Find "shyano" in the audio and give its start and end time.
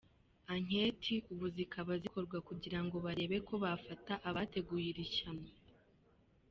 5.15-5.49